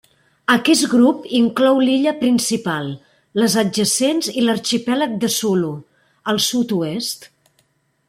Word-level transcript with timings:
Aquest 0.51 0.85
grup 0.93 1.27
inclou 1.39 1.81
l'illa 1.87 2.13
principal, 2.23 2.89
les 3.43 3.59
adjacents 3.65 4.33
i 4.43 4.47
l'arxipèlag 4.49 5.17
de 5.27 5.33
Sulu, 5.39 5.71
al 6.35 6.45
sud-oest. 6.51 7.33